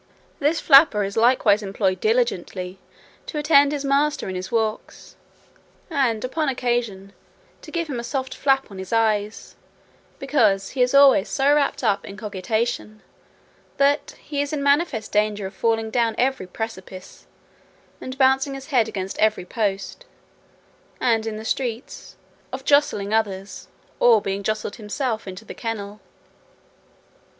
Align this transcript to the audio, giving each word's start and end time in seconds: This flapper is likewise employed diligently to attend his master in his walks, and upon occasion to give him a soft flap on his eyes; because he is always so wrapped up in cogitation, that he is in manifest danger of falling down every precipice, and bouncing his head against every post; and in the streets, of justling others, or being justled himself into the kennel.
This 0.39 0.59
flapper 0.59 1.03
is 1.03 1.15
likewise 1.15 1.61
employed 1.61 1.99
diligently 1.99 2.79
to 3.27 3.37
attend 3.37 3.71
his 3.71 3.85
master 3.85 4.27
in 4.29 4.33
his 4.33 4.51
walks, 4.51 5.15
and 5.91 6.25
upon 6.25 6.49
occasion 6.49 7.13
to 7.61 7.69
give 7.69 7.87
him 7.87 7.99
a 7.99 8.03
soft 8.03 8.33
flap 8.33 8.71
on 8.71 8.79
his 8.79 8.91
eyes; 8.91 9.55
because 10.17 10.71
he 10.71 10.81
is 10.81 10.95
always 10.95 11.29
so 11.29 11.53
wrapped 11.53 11.83
up 11.83 12.03
in 12.03 12.17
cogitation, 12.17 13.03
that 13.77 14.15
he 14.23 14.41
is 14.41 14.51
in 14.51 14.63
manifest 14.63 15.11
danger 15.11 15.45
of 15.45 15.53
falling 15.53 15.91
down 15.91 16.15
every 16.17 16.47
precipice, 16.47 17.27
and 18.01 18.17
bouncing 18.17 18.55
his 18.55 18.69
head 18.71 18.87
against 18.87 19.19
every 19.19 19.45
post; 19.45 20.05
and 20.99 21.27
in 21.27 21.37
the 21.37 21.45
streets, 21.45 22.15
of 22.51 22.65
justling 22.65 23.13
others, 23.13 23.67
or 23.99 24.19
being 24.19 24.41
justled 24.41 24.77
himself 24.77 25.27
into 25.27 25.45
the 25.45 25.53
kennel. 25.53 26.01